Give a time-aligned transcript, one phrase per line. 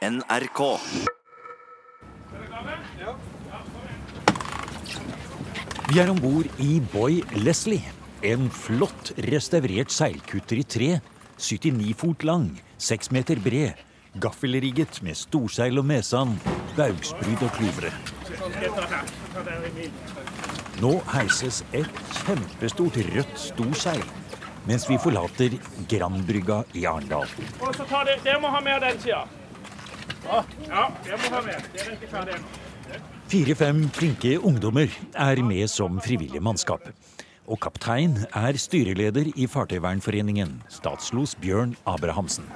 [0.00, 0.60] NRK.
[5.90, 7.84] Vi er om bord i Boy Leslie.
[8.24, 10.88] En flott restaurert seilkutter i tre.
[11.36, 12.46] 79 fot lang,
[12.80, 13.76] 6 meter bred.
[14.24, 16.32] Gaffelrigget med storseil og mesan,
[16.78, 17.92] baugspryd og klyvere.
[20.80, 24.08] Nå heises et kjempestort rødt storseil
[24.68, 25.54] mens vi forlater
[25.88, 27.28] Grandbrygga i Arendal.
[27.60, 29.22] Og så tar det, Dere må ha med den sida.
[30.26, 30.44] Ja,
[31.06, 32.36] ennå.
[33.30, 36.88] Fire-fem flinke ungdommer er med som frivillig mannskap.
[37.50, 42.46] Og kaptein er styreleder i Fartøyvernforeningen, statslos Bjørn Abrahamsen.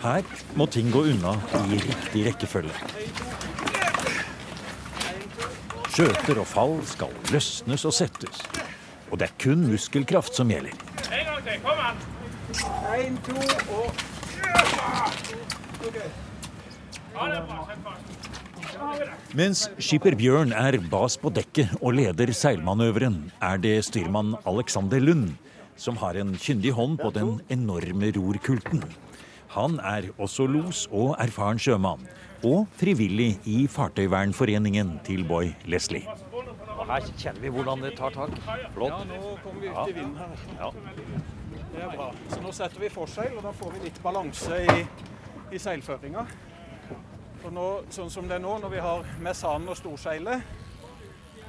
[0.00, 0.24] Her
[0.56, 1.34] må ting gå unna
[1.66, 2.72] i riktig rekkefølge.
[5.90, 8.40] Skjøter og fall skal løsnes og settes.
[9.10, 10.72] Og det er kun muskelkraft som gjelder.
[11.10, 11.60] En gang til.
[11.66, 12.19] Kom an.
[12.50, 13.36] Én, to
[13.74, 13.92] og.
[19.34, 25.30] Mens skipper Bjørn er bas på dekket og leder seilmanøveren, er det styrmann Alexander Lund
[25.80, 28.82] som har en kyndig hånd på den enorme rorkulten.
[29.54, 32.04] Han er også los og erfaren sjømann,
[32.44, 36.04] og frivillig i Fartøyvernforeningen til Boy Leslie.
[36.76, 38.36] Og her kjenner vi hvordan det tar tak.
[38.76, 39.08] Flott.
[39.64, 40.70] Ja,
[41.70, 42.08] Det er bra.
[42.28, 44.80] Så nå setter vi forseil, og da får vi litt balanse i,
[45.54, 46.24] i seilføringa.
[47.50, 50.42] Nå, sånn som det er nå, når vi har mesan og storseilet,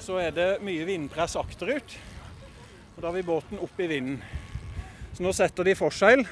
[0.01, 1.97] så er det mye vindpress akterut.
[2.95, 4.21] Og da vil båten opp i vinden.
[5.11, 6.23] Så nå setter de forseil,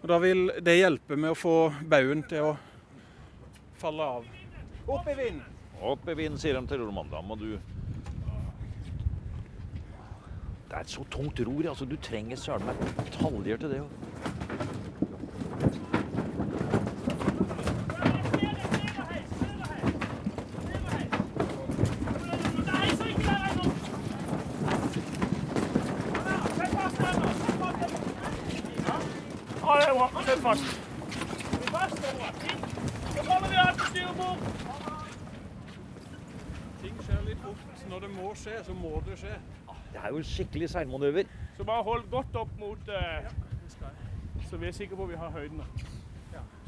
[0.00, 1.56] og da vil det hjelpe med å få
[1.90, 2.54] baugen til å
[3.80, 4.30] falle av.
[4.86, 5.44] Opp i vinden!
[5.80, 7.08] Opp i vinden, sier de til Roman.
[7.12, 7.54] Da må du
[10.70, 11.68] Det er et så tungt ror.
[11.68, 12.76] altså Du trenger søren meg
[13.12, 13.76] taljer til det.
[13.78, 13.88] jo.
[29.62, 30.22] Ja, det er bra.
[30.22, 30.64] Sett fast.
[31.74, 32.30] Fast, det er bra.
[32.42, 32.64] Fint.
[33.16, 34.38] Så faller vi av til styrbord.
[36.82, 37.84] Ting skjer litt fort.
[37.90, 39.34] Når det må skje, så må det skje.
[39.92, 41.30] Det er jo en skikkelig seilmanøver.
[41.56, 43.30] Så bare hold godt opp mot eh,
[44.50, 45.60] Så vi er sikre på at vi har høyden.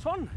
[0.02, 0.28] Sånn.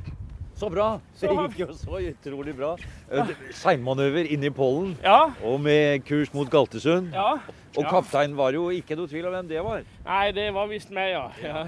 [0.56, 0.86] Så bra!
[1.20, 2.70] Det Så gikk jo så utrolig bra.
[3.12, 5.32] Eh, Seilmanøver inne i pollen, Ja.
[5.44, 7.10] og med kurs mot Galtesund.
[7.14, 7.34] Ja.
[7.76, 9.84] Og kapteinen var jo ikke noe tvil om hvem det var.
[10.06, 11.26] Nei, det var visst meg, ja.
[11.44, 11.66] ja.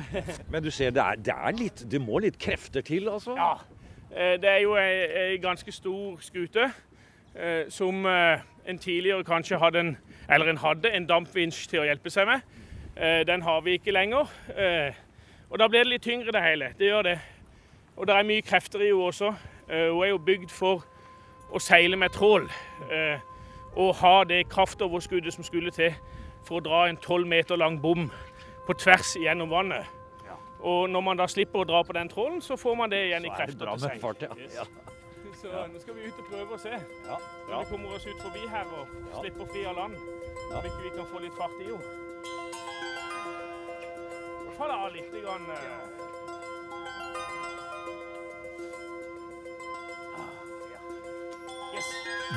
[0.50, 3.36] Men du ser, det er, det er litt Det må litt krefter til, altså.
[3.36, 3.58] Ja.
[4.16, 4.94] Eh, Det er jo ei,
[5.26, 6.70] ei ganske stor skute
[7.36, 9.98] eh, som en tidligere kanskje hadde en
[10.30, 12.42] Eller en hadde en dampvinsj til å hjelpe seg med.
[12.98, 14.28] Eh, Den har vi ikke lenger.
[14.58, 14.94] Eh,
[15.50, 16.74] Og da blir det litt tyngre, det hele.
[16.78, 17.20] Det gjør det.
[17.96, 19.34] Og det er mye krefter i henne også.
[19.70, 20.84] Eh, Hun er jo bygd for
[21.54, 22.50] å seile med trål.
[23.76, 25.94] Og ha det kraftoverskuddet som skulle til
[26.44, 28.12] for å dra en tolv meter lang bom
[28.68, 29.86] på tvers gjennom vannet.
[30.60, 33.26] Og når man da slipper å dra på den trålen, så får man det igjen
[33.26, 34.87] i er krefter til med
[35.52, 35.66] fart, ja.
[35.68, 36.74] Så nå skal vi ut og prøve å se.
[37.08, 37.20] Ja.
[37.50, 39.96] Når vi kommer oss ut forbi her og slipper fri av land.
[40.48, 41.96] Om ikke vi kan få litt fart i henne.
[44.44, 45.12] Så faller av litt.
[45.24, 45.98] Grann, eh.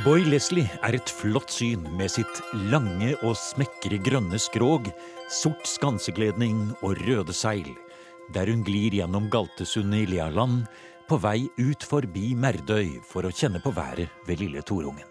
[0.05, 2.39] Boy Leslie er et flott syn med sitt
[2.71, 4.87] lange og smekre grønne skrog,
[5.29, 7.69] sort skansekledning og røde seil,
[8.33, 10.63] der hun glir gjennom Galtesundet i Lialand,
[11.11, 15.07] på vei ut forbi Merdøy for å kjenne på været ved lille Torungen.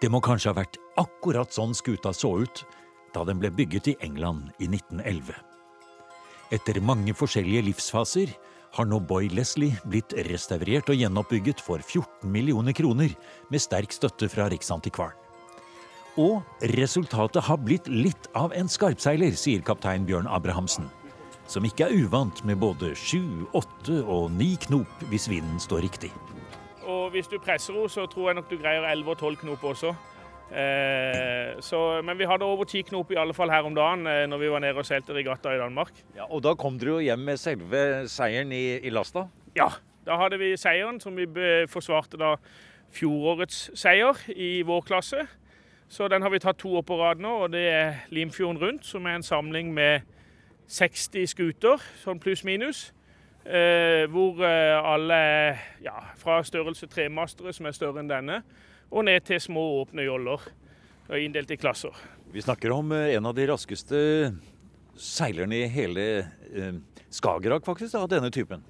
[0.00, 2.62] Det må kanskje ha vært akkurat sånn skuta så ut
[3.12, 5.34] da den ble bygget i England i 1911.
[6.56, 8.32] Etter mange forskjellige livsfaser
[8.78, 13.12] har nå Boy Leslie blitt restaurert og gjenoppbygget for 14 millioner kroner
[13.52, 15.16] med sterk støtte fra Riksantikvaren.
[16.18, 16.40] Og
[16.74, 20.88] resultatet har blitt litt av en skarpseiler, sier kaptein Bjørn Abrahamsen.
[21.48, 26.10] Som ikke er uvant med både sju, åtte og ni knop hvis vinden står riktig.
[26.84, 29.64] Og hvis du presser henne, så tror jeg nok du greier 11 og 12 knop
[29.70, 29.94] også.
[30.48, 34.22] Eh, så, men vi hadde over ti knop i alle fall her om dagen eh,
[34.28, 35.92] når vi var nede og seilte regatta i Danmark.
[36.16, 39.26] Ja, og da kom dere jo hjem med selve seieren i, i lasta.
[39.56, 39.68] Ja,
[40.08, 42.34] da hadde vi seieren som vi be- forsvarte da
[42.96, 45.26] fjorårets seier i vår klasse.
[45.88, 48.84] Så den har vi tatt to år på rad nå, og det er Limfjorden Rundt,
[48.88, 50.04] som er en samling med
[50.68, 52.90] 60 skuter, sånn pluss-minus.
[53.48, 55.18] Eh, hvor eh, alle
[55.80, 58.42] ja, fra størrelse tremastere, som er større enn denne,
[58.92, 60.44] og ned til små åpne joller.
[61.08, 61.94] Og inndelt i klasser.
[62.28, 63.98] Vi snakker om eh, en av de raskeste
[64.98, 66.74] seilerne i hele eh,
[67.08, 68.60] Skagerrak faktisk av denne typen.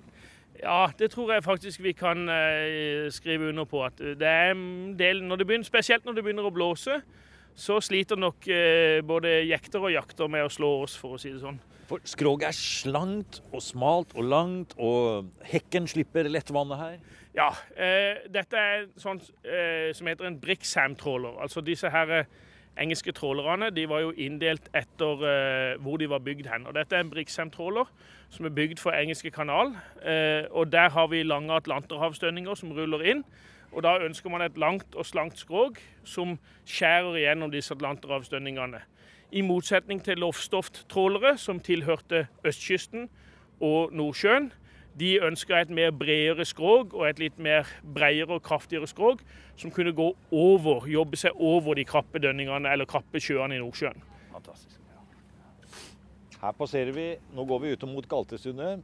[0.59, 3.83] Ja, det tror jeg faktisk vi kan eh, skrive under på.
[3.85, 7.01] at det er en del, når det begynner, Spesielt når det begynner å blåse,
[7.59, 11.33] så sliter nok eh, både jekter og jakter med å slå oss, for å si
[11.35, 11.59] det sånn.
[11.89, 16.99] For skroget er slankt og smalt og langt, og hekken slipper lett vannet her.
[17.39, 21.39] Ja, eh, dette er sånn eh, som heter en Brixham-tråler.
[21.43, 22.31] Altså disse her eh,
[22.79, 26.67] engelske trålerne de var jo inndelt etter eh, hvor de var bygd hen.
[26.69, 27.91] Og Dette er en Brixham-tråler
[28.35, 29.75] som er bygd for engelske kanal.
[30.03, 33.25] Eh, og Der har vi lange atlanterhavstønninger som ruller inn.
[33.73, 38.81] Og Da ønsker man et langt og slankt skrog som skjærer igjennom disse atlanterhavsdønningene.
[39.33, 43.09] I motsetning til Lofstoft-trålere som tilhørte østkysten
[43.61, 44.53] og Nordsjøen.
[44.99, 49.21] De ønska et mer bredere skrog og et litt mer bredere og kraftigere skrog
[49.57, 54.03] som kunne gå over, jobbe seg over de krappe dønningene eller krappe sjøene i Nordsjøen.
[54.33, 54.81] Fantastisk.
[56.39, 58.83] Her passerer vi Nå går vi ut mot Galtesundet.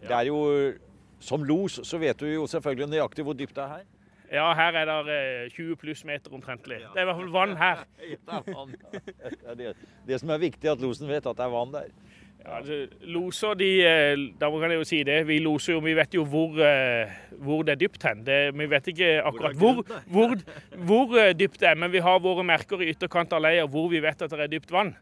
[0.00, 0.72] Det er jo
[1.20, 3.86] Som los så vet du jo selvfølgelig nøyaktig hvor dypt det er her.
[4.32, 6.82] Ja, her er det eh, 20 pluss meter omtrentlig.
[6.92, 7.84] Det er i hvert fall vann her.
[8.08, 8.74] Det er vann.
[8.92, 9.74] Det, er det,
[10.06, 11.88] det som er viktig, at losen vet at det er vann der.
[12.38, 15.16] Ja, altså, loser, de eh, Da kan jeg jo si det.
[15.26, 18.22] Vi loser jo, vi vet jo hvor, eh, hvor det er dypt hen.
[18.26, 19.82] Det, vi vet ikke akkurat hvor,
[20.14, 20.36] hvor,
[20.76, 24.02] hvor dypt det er, men vi har våre merker i ytterkant av leia hvor vi
[24.04, 24.94] vet at det er dypt vann.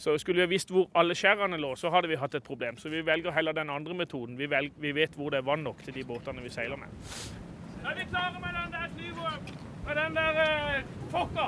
[0.00, 2.78] Så skulle vi visst hvor alle skjærene lå, så hadde vi hatt et problem.
[2.80, 4.38] Så vi velger heller den andre metoden.
[4.38, 7.49] Vi, velger, vi vet hvor det er vann nok til de båtene vi seiler med.
[7.84, 9.42] Er vi klare med den der flyveren?
[9.86, 11.46] Med den der uh, fokka?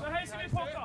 [0.00, 0.82] Så heiser vi fokka.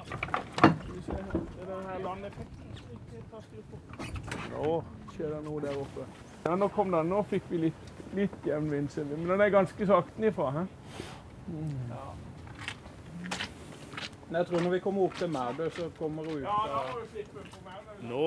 [4.51, 4.83] Nå
[5.13, 6.05] skjer det noe der oppe.
[6.45, 7.09] Ja, nå kom den.
[7.11, 7.87] Nå fikk vi litt,
[8.17, 9.17] litt jevn vind, ser vi.
[9.19, 10.51] Men den er ganske sakten ifra.
[10.57, 10.65] He?
[14.27, 16.89] Men jeg tror når vi kommer opp til Mærbø, så kommer hun ut av
[18.03, 18.25] Nå,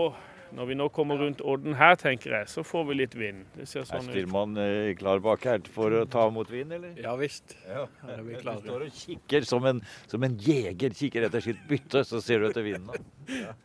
[0.56, 3.44] når vi nå kommer rundt odden her, tenker jeg, så får vi litt vind.
[3.54, 6.74] Det ser Er sånn er styrmann eh, klar bak her for å ta mot vind,
[6.76, 6.96] eller?
[7.00, 7.54] Ja visst.
[7.68, 7.86] Ja.
[8.08, 12.02] Ja, vi Du står og kikker som en, som en jeger kikker etter sitt bytte,
[12.08, 13.10] så ser du etter vinden.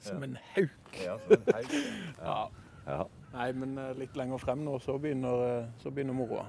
[0.05, 1.01] Som en hauk.
[1.01, 1.75] Ja, som en hauk.
[2.21, 2.39] Ja.
[2.85, 3.01] Ja.
[3.35, 6.45] Nei, men eh, litt lenger frem nå, så begynner, eh, så begynner moroa.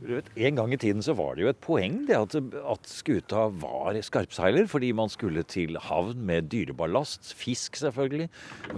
[0.00, 3.98] En gang i tiden så var det jo et poeng det at, at skuta var
[4.04, 8.30] skarpseiler, fordi man skulle til havn med dyreballast, fisk selvfølgelig.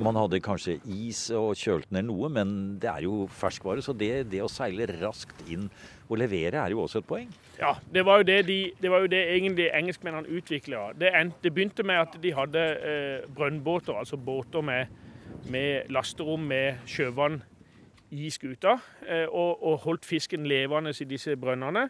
[0.02, 3.84] Man hadde kanskje is og kjølt ned noe, men det er jo ferskvare.
[3.84, 5.68] Så det, det å seile raskt inn
[6.08, 7.30] og levere er jo også et poeng.
[7.60, 10.90] Ja, det var jo det, de, det, var jo det egentlig engelskmennene utvikla.
[10.98, 11.14] Det,
[11.44, 14.90] det begynte med at de hadde eh, brønnbåter, altså båter med,
[15.46, 17.40] med lasterom med sjøvann
[18.12, 18.76] i skuta,
[19.08, 21.88] eh, og, og holdt fisken levende i disse brønnene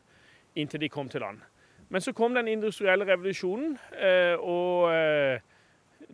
[0.55, 1.41] inntil de kom til land.
[1.89, 5.41] Men så kom den industrielle revolusjonen, eh, og eh,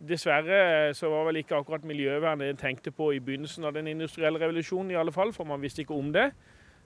[0.09, 4.39] dessverre så var vel ikke akkurat miljøvernet en tenkte på i begynnelsen av den industrielle
[4.39, 6.31] revolusjonen, i alle fall, for man visste ikke om det.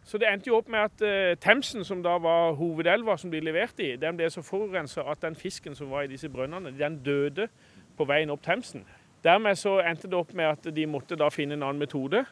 [0.04, 3.86] Så det endte jo opp med at Themsen, som da var hovedelva som de leverte
[3.86, 7.48] i, den ble så forurensa at den fisken som var i disse brønnene, den døde
[7.96, 8.84] på veien opp Themsen.
[9.24, 12.26] Dermed så endte det opp med at de måtte da finne en annen metode.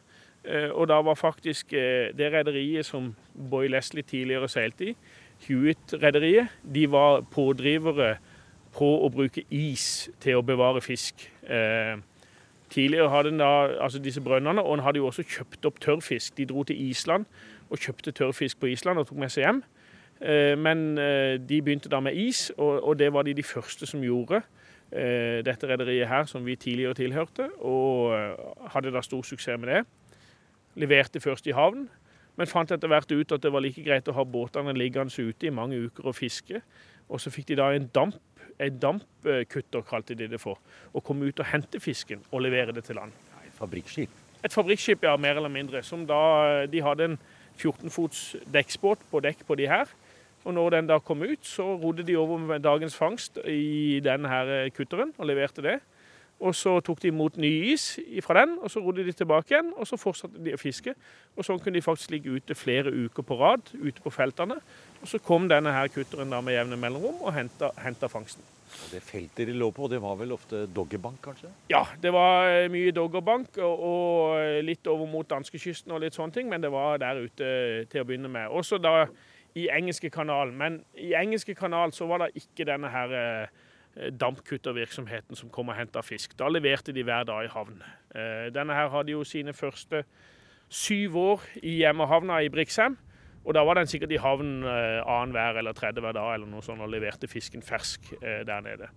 [0.46, 3.16] Eh, Og da var faktisk eh, det rederiet som
[3.50, 4.96] Boy Leslie tidligere seilte i,
[5.48, 8.16] Hewitt-rederiet, de var pådrivere
[8.78, 11.32] på å bruke is til å bevare fisk.
[11.44, 11.98] Eh,
[12.72, 13.48] Tidligere hadde en da
[13.84, 16.38] altså disse brønnene, og en hadde jo også kjøpt opp tørrfisk.
[16.38, 17.26] De dro til Island
[17.69, 19.60] og kjøpte tørrfisk på Island og tok med seg hjem.
[20.64, 20.95] Men
[21.50, 24.40] de begynte da med is, og, det var de de første som gjorde.
[25.44, 28.16] Dette rederiet her, som vi tidligere tilhørte, og
[28.71, 29.83] hadde da stor suksess med det.
[30.80, 31.87] Leverte først i havn,
[32.40, 35.49] men fant etter hvert ut at det var like greit å ha båtene liggende ute
[35.49, 36.61] i mange uker og fiske.
[37.11, 38.19] Og så fikk de da en damp,
[38.61, 40.59] en dampkutter, kalte de det for,
[40.94, 43.11] og kom ut og hente fisken og levere det til land.
[43.44, 44.18] Et Fabrikkskip.
[44.42, 47.19] Et fabrikkskip, ja, mer eller mindre, som da De hadde en
[47.57, 48.21] 14 fots
[48.54, 49.92] dekksbåt på dekk på de her.
[50.45, 54.30] Og når den da kom ut, så rodde de over med dagens fangst i denne
[54.30, 55.78] her kutteren og leverte det.
[56.42, 59.74] Og så tok de imot ny is fra den, og så rodde de tilbake igjen.
[59.78, 60.95] Og så fortsatte de å fiske.
[61.38, 64.57] Og sånn kunne de faktisk ligge ute flere uker på rad ute på feltene.
[65.02, 68.10] Og så kom denne her kutteren da med jevne mellomrom og henta, fangsten.
[68.10, 68.50] fangsten.
[68.92, 71.50] Det feltet de lå på, det var vel ofte doggerbank, kanskje?
[71.69, 76.36] Ja, det var eh, mye doggerbank og, og litt over mot danskekysten og litt sånne
[76.36, 77.50] ting, men det var der ute
[77.92, 78.48] til å begynne med.
[78.48, 79.06] Også da
[79.60, 83.60] i engelske kanal, men i engelske kanal så var det ikke denne her eh,
[83.95, 86.38] dampkuttervirksomheten som kom og henta fisk.
[86.40, 87.81] Da leverte de hver dag i havn.
[88.16, 90.04] Eh, Denne her hadde jo sine første
[90.71, 92.98] syv år i hjemmehavna i Brixheim,
[93.44, 96.62] Og da var den sikkert i havn eh, annenhver eller tredje hver dag eller noe
[96.62, 98.90] sånt, og leverte fisken fersk eh, der nede.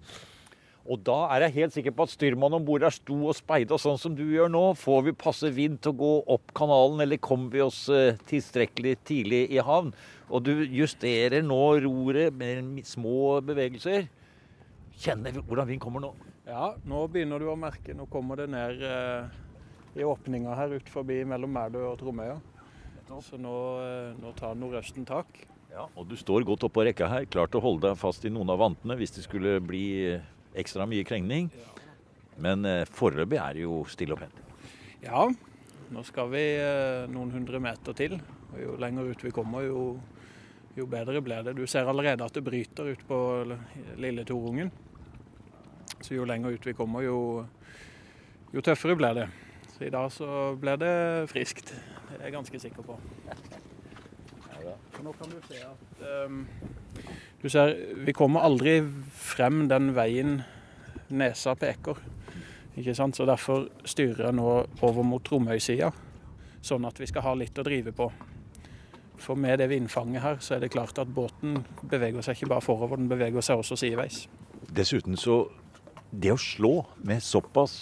[0.85, 3.79] Og da er jeg helt sikker på at styrmannen om bord der sto og speida
[3.81, 4.75] sånn som du gjør nå.
[4.77, 8.99] Får vi passe vind til å gå opp kanalen, eller kommer vi oss eh, tilstrekkelig
[9.09, 9.95] tidlig i havn?
[10.29, 14.11] Og du justerer nå roret med små bevegelser.
[15.01, 16.13] Kjenner hvordan vind kommer nå.
[16.47, 17.97] Ja, nå begynner du å merke.
[17.97, 19.41] Nå kommer det ned eh,
[19.99, 22.37] i åpninga her ut forbi mellom Mærdø og Tromøya.
[23.23, 25.45] Så nå, eh, nå tar nordøsten tak.
[25.75, 28.31] Ja, og du står godt oppå rekka her, klar til å holde deg fast i
[28.31, 31.51] noen av vantene hvis det skulle bli eh, ekstra mye krengning.
[32.39, 34.41] Men eh, foreløpig er det jo stille og pent.
[35.03, 35.27] Ja,
[35.95, 38.17] nå skal vi eh, noen hundre meter til.
[38.53, 39.83] Og jo lenger ut vi kommer, jo,
[40.77, 41.57] jo bedre blir det.
[41.57, 43.19] Du ser allerede at det bryter ut på
[43.97, 44.73] lille Torungen.
[46.01, 47.45] Så jo lenger ut vi kommer, jo,
[48.53, 49.29] jo tøffere blir det.
[49.75, 51.75] Så i dag så blir det friskt.
[52.11, 52.99] Det er jeg ganske sikker på.
[55.05, 56.47] Nå kan du se at um,
[57.43, 58.79] Du ser, vi kommer aldri
[59.13, 60.39] frem den veien
[61.13, 61.99] nesa peker.
[62.77, 63.17] Ikke sant?
[63.17, 64.49] Så derfor styrer jeg nå
[64.83, 65.91] over mot Tromøy-sida,
[66.65, 68.09] sånn at vi skal ha litt å drive på.
[69.25, 72.65] For med det vindfanget her, så er det klart at båten beveger seg ikke bare
[72.65, 74.27] forover, den beveger seg også sideveis.
[74.75, 75.45] Dessuten så
[76.15, 77.73] Det å slå med såpass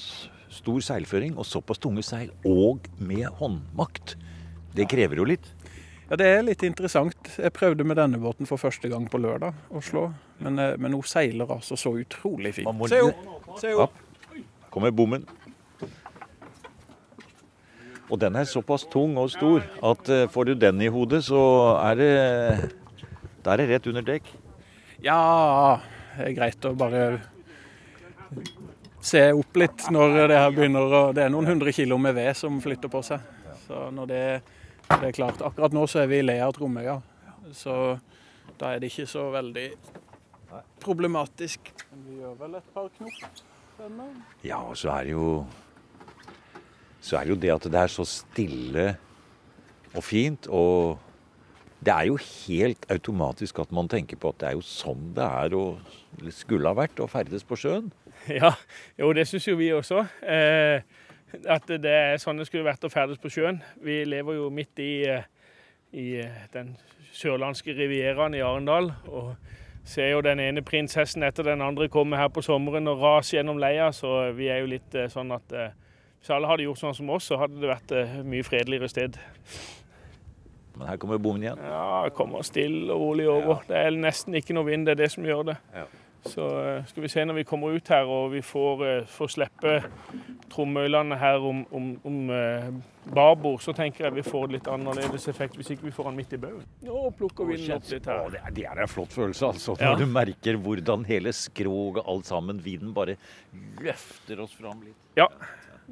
[0.49, 4.15] stor seilføring og såpass tunge seil, og med håndmakt,
[4.73, 5.51] det krever jo litt.
[6.09, 7.29] Ja, Det er litt interessant.
[7.37, 10.15] Jeg prøvde med denne båten for første gang på lørdag å slå.
[10.41, 12.89] Men, eh, men hun seiler altså så utrolig fint.
[12.89, 13.59] Se opp!
[13.61, 13.93] Se opp!
[14.71, 15.27] Kommer bommen.
[18.13, 21.43] Og den er såpass tung og stor at eh, får du den i hodet, så
[21.81, 22.11] er det
[23.43, 24.29] Da er det rett under dekk.
[25.03, 25.81] Ja,
[26.17, 27.07] det er greit å bare
[29.03, 32.37] se opp litt når det her begynner å Det er noen hundre kilo med ved
[32.39, 33.25] som flytter på seg.
[33.65, 34.23] Så når det,
[34.93, 37.01] det er klart Akkurat nå så er vi i le av Tromøya,
[37.57, 37.97] så
[38.61, 39.67] da er det ikke så veldig
[40.85, 41.73] problematisk.
[41.91, 43.43] Men vi gjør vel et par knop.
[44.45, 45.29] Ja, og så er det jo
[47.03, 48.93] Så er det jo det at det er så stille
[49.93, 50.47] og fint.
[50.47, 50.99] Og
[51.83, 55.27] det er jo helt automatisk at man tenker på at det er jo sånn det
[55.27, 57.91] er og skulle ha vært å ferdes på sjøen.
[58.31, 58.53] Ja,
[59.01, 60.05] jo, det syns jo vi også.
[60.23, 60.85] Eh,
[61.51, 63.59] at det er sånn det skulle vært å ferdes på sjøen.
[63.83, 65.25] Vi lever jo midt i, eh,
[65.91, 66.77] i eh, den
[67.17, 68.93] sørlandske rivieraen i Arendal.
[69.11, 69.33] Og
[69.83, 73.59] ser jo den ene prinsessen etter den andre komme her på sommeren og rase gjennom
[73.59, 73.91] leia.
[73.91, 75.57] Så vi er jo litt eh, sånn at
[76.23, 79.17] hvis alle hadde gjort sånn som oss, så hadde det vært et mye fredeligere sted.
[80.79, 81.59] Men her kommer bommen igjen.
[81.67, 83.65] Ja, det kommer stille og rolig over.
[83.67, 85.57] Det er nesten ikke noe vind, det er det som gjør det.
[85.75, 85.89] Ja.
[86.23, 89.33] Så eh, skal vi se når vi kommer ut her og vi får, eh, får
[89.35, 89.73] slippe
[90.53, 92.69] tromøylene her om, om, om eh,
[93.11, 96.37] babord, så tenker jeg vi får litt annerledes effekt hvis ikke vi får den midt
[96.37, 96.69] i baugen.
[96.87, 98.31] Nå plukker vinden opp litt Å, her.
[98.37, 99.75] det, er, det er en flott følelse, altså.
[99.83, 99.97] Ja.
[99.99, 103.19] Du merker hvordan hele skroget, alt sammen, vinden bare
[103.83, 104.95] løfter oss fram litt.
[105.19, 105.27] Ja,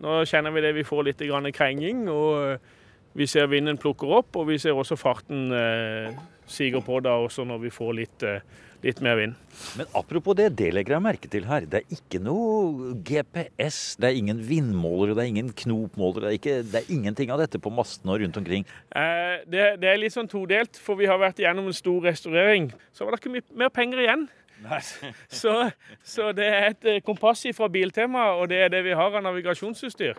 [0.01, 0.75] nå kjenner vi det.
[0.77, 2.75] Vi får litt grann krenging, og eh,
[3.19, 6.19] vi ser vinden plukker opp, og vi ser også farten eh,
[6.51, 8.43] siger på da også når vi får litt, eh,
[8.85, 9.35] litt mer vind.
[9.79, 11.67] Men apropos det, det legger jeg merke til her.
[11.69, 16.57] Det er ikke noe GPS, det er ingen vindmåler, det er ingen knopmåler, det ikke,
[16.71, 18.67] det er ingenting av dette på mastene og rundt omkring.
[18.91, 22.71] Eh, det, det er litt sånn todelt, for vi har vært gjennom en stor restaurering.
[22.95, 24.29] Så var det ikke mye mer penger igjen.
[25.41, 25.71] Så,
[26.03, 29.23] så det er et eh, kompass fra Biltema, og det er det vi har av
[29.23, 30.15] navigasjonsutstyr.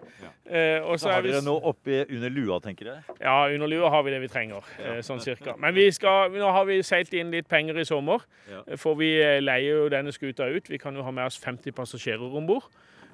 [0.46, 3.04] Eh, Så har vi- det nå oppi under lua, tenker jeg.
[3.22, 5.56] Ja, under lua har vi det vi trenger, eh, sånn cirka.
[5.58, 8.20] Men vi skal, nå har vi seilt inn litt penger i sommer,
[8.50, 8.76] Ja.
[8.78, 10.68] for vi leier jo denne skuta ut.
[10.70, 12.64] Vi kan jo ha med oss 50 passasjerer om bord.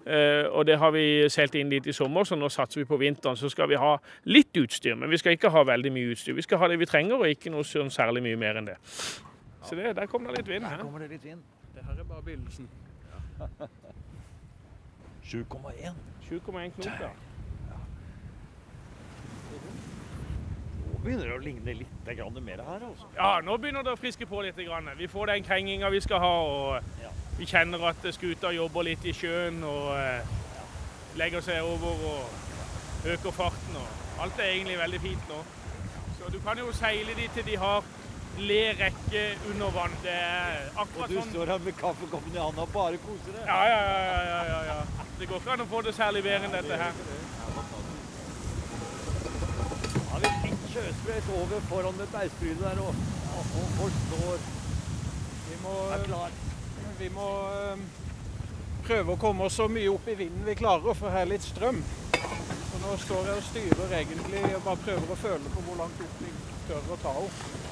[0.07, 2.97] Uh, og det har vi seilt inn litt i sommer, så nå satser vi på
[2.97, 3.35] vinteren.
[3.35, 6.33] Så skal vi ha litt utstyr, men vi skal ikke ha veldig mye utstyr.
[6.33, 8.77] Vi skal ha det vi trenger, og ikke noe sånn særlig mye mer enn det.
[9.63, 10.65] Så det, der kom det litt vind.
[10.65, 10.77] Her.
[10.81, 11.43] kommer det litt vind.
[11.75, 12.69] Det her er bare begynnelsen.
[15.23, 15.93] 7,1.
[16.29, 17.09] 7,1 knop, ja.
[20.87, 23.09] Nå begynner det å ligne litt grann mer her, altså.
[23.15, 24.57] Ja, nå begynner det å friske på litt.
[24.97, 26.81] Vi får den krenginga vi skal ha, og
[27.37, 30.31] vi kjenner at skuta jobber litt i sjøen og eh,
[31.19, 33.77] legger seg over og øker farten.
[33.77, 35.43] Og alt er egentlig veldig fint nå.
[36.17, 37.85] Så du kan jo seile de til de har
[38.37, 39.95] le rekke under vann.
[40.03, 41.17] Det er akkurat sånn.
[41.17, 43.43] Og du står her med kaffekoppen i hånda og bare koser deg.
[43.49, 45.05] Ja, ja, ja, ja, ja, ja.
[45.19, 46.99] Det går ikke an å få det særlig bedre enn dette her.
[50.07, 53.05] Ja, vi fikk sjøsprøyt over foran med bergsprydet der, og,
[53.37, 54.45] og folk står
[55.47, 55.73] Vi må,
[56.99, 57.79] vi må eh,
[58.85, 61.45] prøve å komme oss så mye opp i vinden vi klarer, for her er litt
[61.45, 61.81] strøm.
[62.13, 66.05] Så nå står jeg og styrer egentlig og bare prøver å føle på hvor langt
[66.05, 66.31] opp vi
[66.67, 67.66] tør å ta henne.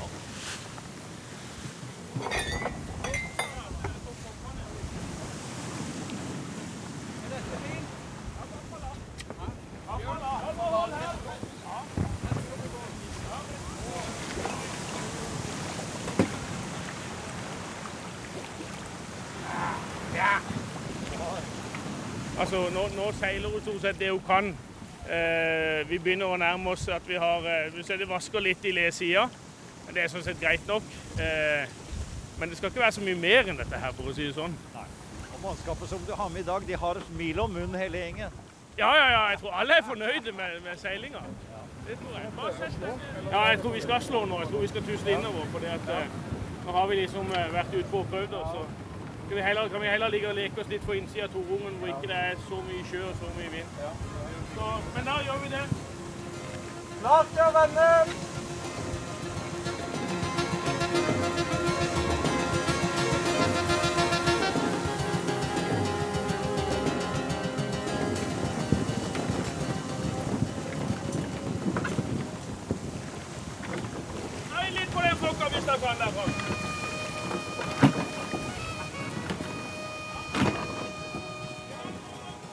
[22.45, 24.51] Altså, nå, nå seiler hun stort sett det hun kan.
[25.09, 28.67] Eh, vi begynner å nærme oss at vi har eh, Du ser det vasker litt
[28.69, 29.23] i lesida.
[29.87, 30.85] Men det er sånn sett greit nok.
[31.17, 31.65] Eh,
[32.37, 34.37] men det skal ikke være så mye mer enn dette her, for å si det
[34.37, 34.53] sånn.
[34.77, 38.05] Og mannskapet som du har med i dag, de har et smil om munnen hele
[38.05, 38.37] gjengen.
[38.77, 39.25] Ja, ja, ja.
[39.33, 41.25] Jeg tror alle er fornøyde med, med seilinga.
[41.89, 42.79] Det tror jeg.
[43.31, 44.43] Ja, jeg tror vi skal slå nå.
[44.45, 45.49] Jeg tror vi skal tusle innover.
[45.55, 46.09] For eh,
[46.67, 48.41] nå har vi liksom eh, vært ute på og prøvd
[49.27, 51.79] kan vi, heller, kan vi heller ligge og leke oss litt på innsida av Torungen
[51.79, 53.81] hvor ikke det er så mye sjø og så mye vind.
[54.53, 55.65] Så, men da gjør vi det.
[57.01, 58.34] Klart til å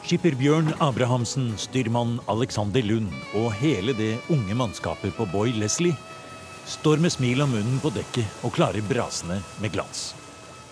[0.03, 5.95] Skipper Bjørn Abrahamsen, styrmann Alexander Lund og hele det unge mannskapet på Boy Leslie
[6.67, 10.09] står med smil om munnen på dekket og klarer brasene med glans.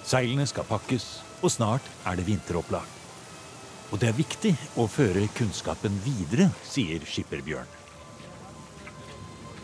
[0.02, 1.06] Seilene skal pakkes,
[1.46, 2.96] og snart er det vinteropplag.
[3.94, 7.70] Og det er viktig å føre kunnskapen videre, sier skipper Bjørn.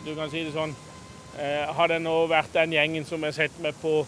[0.07, 0.71] Du kan si det sånn.
[1.35, 3.99] Eh, det jeg nå vært den gjengen som jeg sett meg på,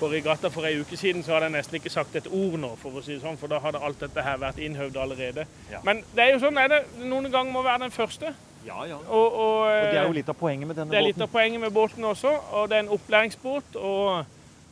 [0.00, 2.72] på regatta for ei uke siden, så hadde jeg nesten ikke sagt et ord nå,
[2.80, 5.46] for å si det sånn, for da hadde alt dette her vært innhøvd allerede.
[5.72, 5.80] Ja.
[5.86, 6.82] Men det er jo sånn er det.
[7.02, 8.32] Noen ganger må være den første.
[8.66, 8.96] Ja, ja.
[8.96, 11.16] Og, og, Og det er eh, jo litt av poenget med denne det er litt
[11.16, 11.28] båten.
[11.28, 13.78] av poenget med båten også, og det er en opplæringsbåt.
[13.80, 14.24] Og,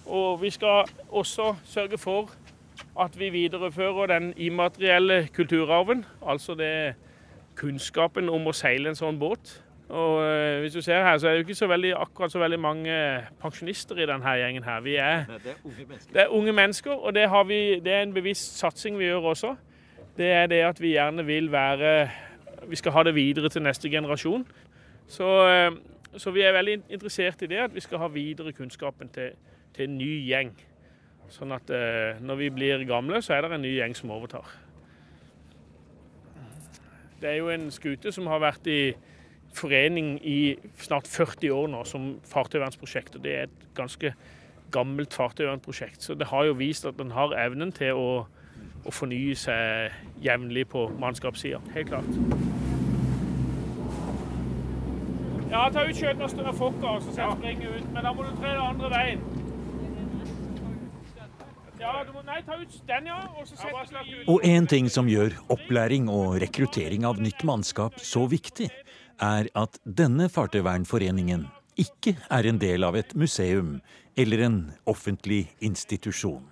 [0.06, 2.33] og vi skal også sørge for
[3.00, 6.04] at vi viderefører den immaterielle kulturarven.
[6.26, 6.95] Altså det
[7.56, 9.56] kunnskapen om å seile en sånn båt.
[9.88, 12.38] Og eh, hvis du ser her, så er det jo ikke så veldig, akkurat så
[12.38, 12.95] veldig mange
[13.42, 14.81] pensjonister i denne gjengen her.
[14.83, 16.12] Vi er, Nei, det er unge mennesker.
[16.12, 19.31] det er unge mennesker, og det, har vi, det er en bevisst satsing vi gjør
[19.31, 19.55] også.
[20.16, 22.11] Det er det at vi gjerne vil være
[22.66, 24.46] Vi skal ha det videre til neste generasjon.
[25.07, 25.70] Så, eh,
[26.16, 29.31] så vi er veldig interessert i det, at vi skal ha videre kunnskapen til,
[29.75, 30.57] til en ny gjeng.
[31.31, 34.51] Sånn at eh, når vi blir gamle, så er det en ny gjeng som overtar.
[37.20, 38.81] Det er jo en skute som har vært i
[39.57, 43.16] forening i snart 40 år nå som fartøyvernsprosjekt.
[43.16, 44.12] og Det er et ganske
[44.75, 46.03] gammelt fartøyvernprosjekt.
[46.03, 48.27] Så det har jo vist at den har evnen til å,
[48.85, 51.62] å fornye seg jevnlig på mannskapssida.
[51.75, 52.12] Helt klart.
[55.47, 57.90] Ja, ta ut skjøten og større fokka, og så skal jeg springe ut.
[57.95, 59.27] Men da må du tre den andre veien.
[61.77, 63.19] Ja, må, nei, ta ut den, ja.
[63.37, 67.45] Og så setter du i Og en ting som gjør opplæring og rekruttering av nytt
[67.47, 68.71] mannskap så viktig,
[69.22, 71.46] er at denne fartøyvernforeningen
[71.81, 73.79] ikke er en del av et museum
[74.16, 76.44] eller en offentlig institusjon.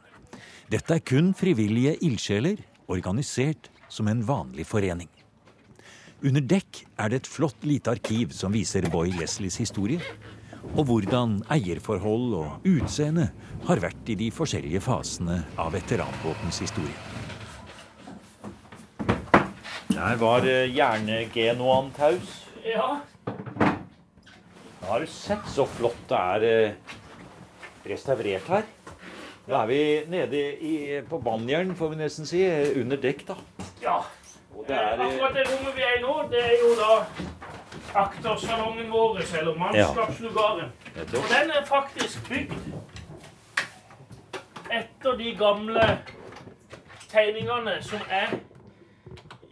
[0.72, 5.08] Dette er kun frivillige ildsjeler, organisert som en vanlig forening.
[6.24, 10.00] Under dekk er det et flott lite arkiv som viser Boy Leslies historie,
[10.72, 13.28] og hvordan eierforhold og utseende
[13.66, 16.96] har vært i de forskjellige fasene av veteranbåtens historie.
[19.94, 22.43] Der var eh, jerngenuan taus.
[22.64, 23.00] Ja.
[24.80, 26.72] Da har du sett så flott det er eh,
[27.84, 28.64] restaurert her.
[29.44, 30.74] Da er vi nede i,
[31.08, 32.40] på Banjern, får vi nesten si,
[32.80, 33.36] under dekk, da.
[33.84, 33.98] ja.
[34.54, 36.92] Og det er eh, Akkurat det rommet vi er i nå, det er jo da
[38.04, 40.72] aktersalongen vår, eller mannskapslugaren.
[40.96, 42.52] Og den er faktisk bygd
[44.72, 45.84] etter de gamle
[47.12, 48.38] tegningene som er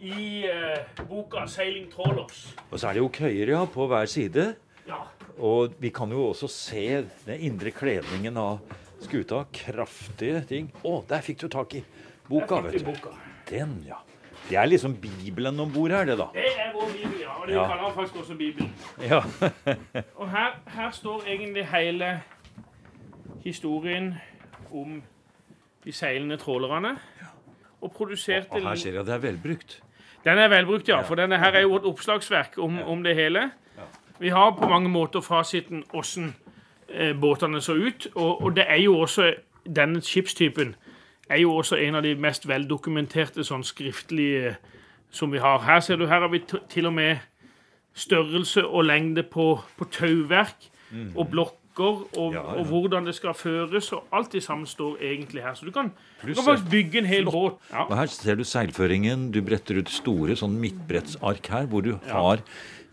[0.03, 2.51] i eh, boka 'Seiling Trålers'.
[2.71, 4.55] Og så er det jo køyer, ja, på hver side.
[4.87, 4.99] Ja.
[5.39, 8.59] Og vi kan jo også se den indre kledningen av
[9.01, 9.43] skuta.
[9.53, 10.71] Kraftige ting.
[10.83, 11.83] Å, der fikk du tak i
[12.29, 12.85] boka, vet du.
[12.91, 13.15] boka.
[13.49, 13.95] Den, ja.
[14.49, 16.27] Det er liksom Bibelen om bord her, det, da.
[16.35, 17.31] Det er vår bibel, ja.
[17.39, 17.63] Og det Ja.
[17.67, 18.73] kaller faktisk også Bibelen.
[19.01, 19.21] Ja.
[20.19, 22.21] Og her, her står egentlig hele
[23.43, 24.13] historien
[24.73, 25.01] om
[25.85, 26.97] de seilende trålerne.
[27.81, 29.81] Og produserte Og her ser jeg det er velbrukt.
[30.23, 31.01] Den er velbrukt, ja.
[31.01, 33.49] For denne her er jo et oppslagsverk om, om det hele.
[34.19, 36.35] Vi har på mange måter fasiten åssen
[36.89, 38.07] eh, båtene så ut.
[38.15, 39.33] Og, og det er jo også
[39.63, 40.75] denne skipstypen
[41.29, 44.55] er jo også en av de mest veldokumenterte sånn skriftlige
[45.13, 45.61] som vi har.
[45.63, 47.23] Her ser du, her har vi til og med
[47.93, 50.69] størrelse og lengde på, på tauverk
[51.15, 51.29] og
[51.73, 52.33] blokker og.
[52.33, 52.59] Ja, ja.
[52.59, 53.91] og hvordan det skal føres.
[53.93, 55.53] Og alt det samme står egentlig her.
[55.53, 57.57] Så du kan, du kan faktisk bygge en hel båt.
[57.71, 57.87] Ja.
[57.89, 59.31] Og her ser du seilføringen.
[59.31, 62.43] Du bretter ut store sånn midtbrettsark her, hvor du har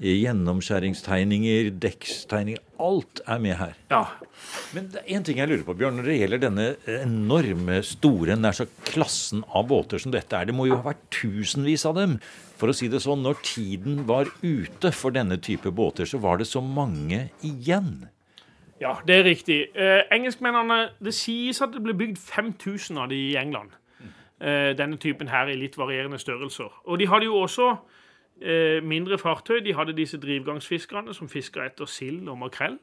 [0.00, 2.62] Gjennomskjæringstegninger, dekkstegninger.
[2.80, 3.74] Alt er med her.
[3.90, 4.06] Ja.
[4.72, 6.68] Men det er en ting jeg lurer på, Bjørn, når det gjelder denne
[7.02, 10.48] enorme, store, nær så klassen av båter som dette er.
[10.48, 12.16] Det må jo ha vært tusenvis av dem.
[12.56, 16.40] For å si det sånn, når tiden var ute for denne type båter, så var
[16.40, 18.08] det så mange igjen.
[18.80, 19.68] Ja, det er riktig.
[19.74, 23.70] Eh, engelskmennene, Det sies at det ble bygd 5000 av de i England.
[24.40, 26.72] Eh, denne typen her i litt varierende størrelser.
[26.84, 27.76] Og de hadde jo også
[28.42, 29.60] eh, mindre fartøy.
[29.64, 32.78] De hadde disse drivgangsfiskerne som fiska etter sild og makrell.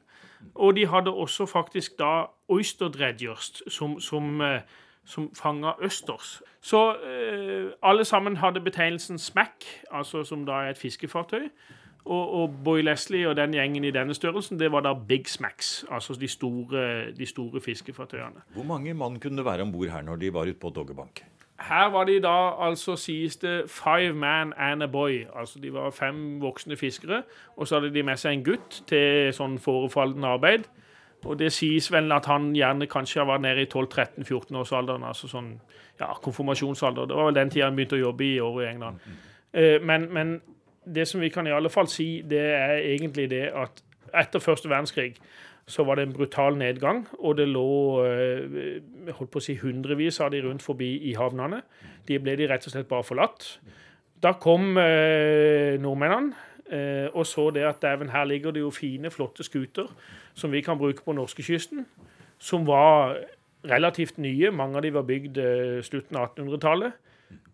[0.55, 4.61] Og de hadde også faktisk da oyster dredgers som, som, eh,
[5.05, 6.41] som fanga østers.
[6.61, 11.49] Så eh, alle sammen hadde betegnelsen smack, altså som da er et fiskefartøy.
[12.07, 15.85] Og, og Boy Leslie og den gjengen i denne størrelsen, det var da Big Smacks.
[15.91, 18.45] Altså de store, de store fiskefartøyene.
[18.55, 21.23] Hvor mange mann kunne det være om bord her når de var ute på Doggerbank?
[21.59, 25.25] Her var de da altså, sies det, five man and a boy.
[25.35, 27.23] Altså de var fem voksne fiskere.
[27.55, 30.67] Og så hadde de med seg en gutt til sånn forefallende arbeid.
[31.25, 35.03] Og det sies vel at han gjerne kanskje var nede i 12-13-14-årsalderen.
[35.03, 35.55] Altså sånn
[35.99, 37.09] ja, konfirmasjonsalder.
[37.09, 39.01] Det var vel den tida han begynte å jobbe i året i England.
[39.53, 40.37] Eh, men, men
[40.95, 43.83] det som vi kan i alle fall si, det er egentlig det at
[44.15, 45.13] etter første verdenskrig
[45.67, 47.71] så var det en brutal nedgang, og det lå
[48.07, 48.77] eh,
[49.11, 51.59] holdt på å si hundrevis av de rundt forbi i havnene.
[52.07, 53.49] De ble de rett og slett bare forlatt.
[54.23, 56.31] Da kom eh, nordmennene
[56.71, 59.91] eh, og så det at dæven, her ligger det jo fine, flotte skuter
[60.37, 61.83] som vi kan bruke på norskekysten,
[62.39, 63.17] som var
[63.67, 64.51] relativt nye.
[64.55, 66.95] Mange av de var bygd eh, slutten av 1800-tallet.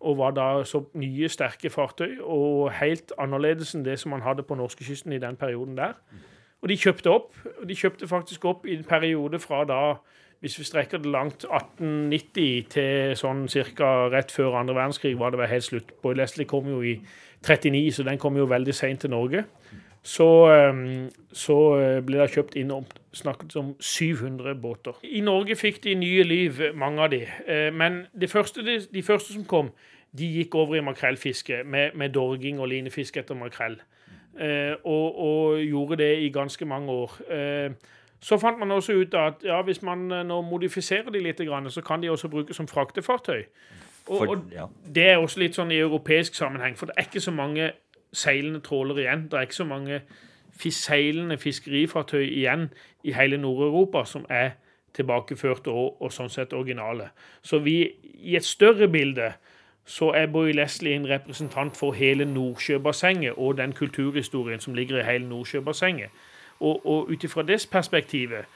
[0.04, 4.44] Og var da så nye, sterke fartøy, og helt annerledes enn det som man hadde
[4.44, 5.96] på norskekysten i den perioden der.
[6.62, 7.32] Og de kjøpte opp.
[7.60, 9.80] og De kjøpte faktisk opp i en periode fra da,
[10.44, 13.92] hvis vi strekker det langt, 1890 til sånn ca.
[14.12, 15.94] rett før andre verdenskrig var det vel helt slutt.
[16.02, 16.98] Boy Leslie kom jo i
[17.44, 19.44] 39, så den kom jo veldig seint til Norge.
[20.04, 22.84] Så, ehm, så, eh, ble det kjøpt inn om
[23.16, 24.98] snakket om 700 båter.
[25.02, 27.22] I Norge fikk de nye liv, mange av de.
[27.46, 29.70] Eh, men de første, de, de første som kom,
[30.18, 33.80] de gikk over i makrellfiske med, med dorging og linefiske etter makrell.
[34.40, 37.16] Eh, og, og, gjorde det i ganske mange år.
[37.30, 37.70] Eh,
[38.20, 41.82] så fant man også ut at ja, hvis man eh, nå modifiserer de litt, så
[41.86, 43.42] kan de også brukes som fraktefartøy.
[44.06, 44.36] Og, og,
[44.94, 47.70] Det er også litt sånn i europeisk sammenheng, for det er ikke så mange
[48.14, 49.26] seilende tråler igjen.
[49.30, 50.00] Det er ikke så mange
[50.70, 52.68] seilende fiskerifartøy igjen
[53.02, 54.50] i hele Nord-Europa som er
[54.94, 57.10] tilbakeført og, og, sånn sett originale.
[57.42, 57.78] Så vi,
[58.14, 59.32] i et større bilde,
[59.84, 65.08] så er Boy Leslie en representant for hele Nordsjøbassenget og den kulturhistorien som ligger i
[65.08, 66.10] hele Nordsjøbassenget.
[66.60, 68.46] Og, og ut ifra det perspektivet,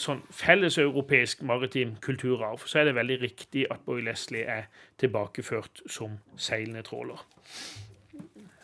[0.00, 6.18] sånn felleseuropeisk maritim kulturarv, så er det veldig riktig at Boy Leslie er tilbakeført som
[6.36, 7.20] seilende tråler.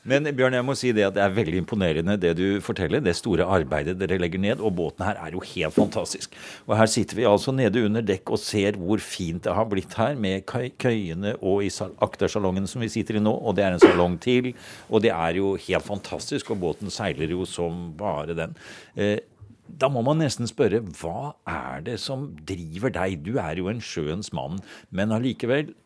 [0.08, 3.02] Men Bjørn, jeg må si det at det er veldig imponerende det du forteller.
[3.04, 4.62] Det store arbeidet dere legger ned.
[4.64, 6.34] Og båten her er jo helt fantastisk.
[6.66, 9.94] Og her sitter vi altså nede under dekk og ser hvor fint det har blitt
[9.94, 10.42] her, med
[10.82, 11.70] køyene og i
[12.02, 13.30] aktersalongen som vi sitter i nå.
[13.30, 14.50] Og det er en salong til.
[14.90, 18.58] Og det er jo helt fantastisk, og båten seiler jo som bare den.
[18.98, 19.20] Eh,
[19.62, 23.22] da må man nesten spørre hva er det som driver deg?
[23.22, 24.58] Du er jo en sjøens mann,
[24.90, 25.76] men allikevel.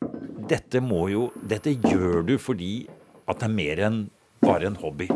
[0.48, 2.86] Dette jo Dette gjør du fordi
[3.26, 4.04] at det er mer enn
[4.42, 5.08] bare en hobby?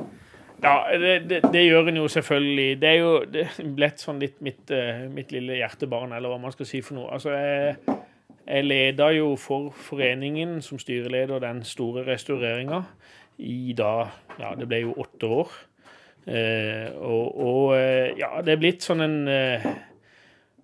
[0.61, 2.81] Ja, det, det, det gjør en jo selvfølgelig.
[2.83, 3.47] Det er jo det
[3.77, 7.09] blitt sånn litt mitt, uh, mitt, lille hjertebarn, eller hva man skal si for noe.
[7.17, 7.97] Altså, jeg,
[8.45, 12.85] jeg leda jo for foreningen som styreleder den store restaureringa
[13.41, 15.55] i da Ja, det ble jo åtte år.
[16.29, 19.17] Eh, og, og uh, ja, det er blitt sånn en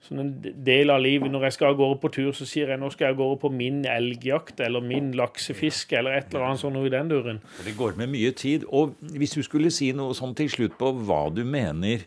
[0.06, 1.30] som en del av livet.
[1.32, 3.40] Når jeg skal av gårde på tur, så sier jeg nå skal jeg av gårde
[3.42, 7.42] på min elgjakt eller min laksefiske eller et eller annet sånt i den duren.
[7.66, 8.66] Det går med mye tid.
[8.70, 12.06] Og hvis du skulle si noe sånn til slutt på hva du mener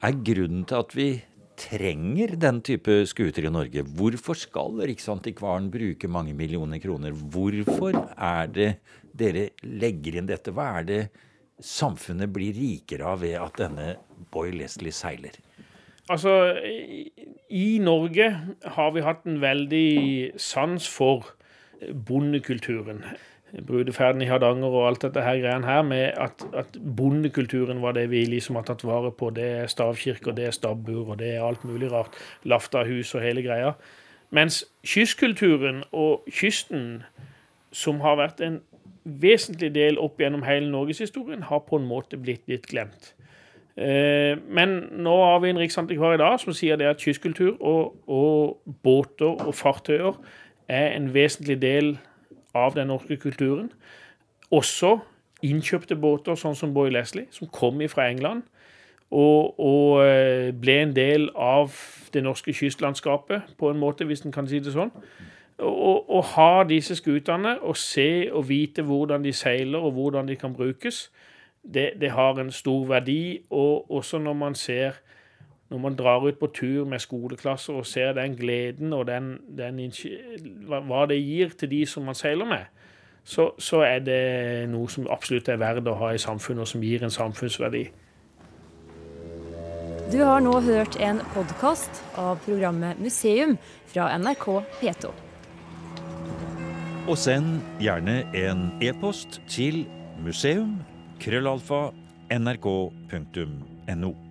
[0.00, 1.10] er grunnen til at vi
[1.60, 3.84] trenger den type skuter i Norge.
[3.84, 7.12] Hvorfor skal Riksantikvaren bruke mange millioner kroner?
[7.12, 8.70] Hvorfor er det
[9.12, 10.54] dere legger inn dette?
[10.56, 11.02] Hva er det
[11.60, 13.92] samfunnet blir rikere av ved at denne
[14.32, 15.36] Boy Leslie seiler?
[16.10, 16.58] Altså,
[17.50, 18.30] i Norge
[18.64, 21.28] har vi hatt en veldig sans for
[22.08, 23.04] bondekulturen.
[23.66, 28.08] Brudeferden i Hardanger og alt dette her greiene her med at, at, bondekulturen var det
[28.10, 29.30] vi liksom har tatt vare på.
[29.34, 32.18] Det er stavkirker, det er stabbur, og det er alt mulig rart.
[32.44, 33.72] Laftahus og hele greia.
[34.30, 37.02] Mens kystkulturen og kysten,
[37.72, 38.60] som har vært en
[39.04, 43.14] vesentlig del opp gjennom hele norgeshistorien, har på en måte blitt litt glemt.
[43.80, 47.94] Eh, men nå har vi en riksantikvar i dag som sier det at kystkultur og,
[48.06, 50.18] og, båter og fartøyer
[50.68, 51.94] er en vesentlig del
[52.54, 53.70] av den norske kulturen.
[54.50, 54.98] Også
[55.46, 58.42] innkjøpte båter, sånn som Boy Leslie, som kom fra England.
[59.10, 61.72] Og, og, eh, ble en del av
[62.12, 64.92] det norske kystlandskapet, på en måte, hvis en kan si det sånn.
[65.60, 70.54] Å ha disse skutene og se og vite hvordan de seiler og hvordan de kan
[70.56, 71.10] brukes,
[71.62, 73.40] det, det har en stor verdi.
[73.50, 75.00] Og også når man ser
[75.70, 79.78] når man drar ut på tur med skoleklasser og ser den gleden og den, den,
[80.66, 82.64] hva det gir til de som man seiler med,
[83.24, 86.82] så, så, er det noe som absolutt er verdt å ha i samfunnet, og som
[86.82, 87.84] gir en samfunnsverdi.
[90.10, 93.54] Du har nå hørt en podkast av programmet Museum
[93.92, 94.46] fra NRK
[94.80, 95.12] P2.
[97.06, 99.84] Og send gjerne en e-post til
[100.24, 100.80] museum
[101.20, 101.92] krøllalfa
[102.30, 104.29] nrk.no.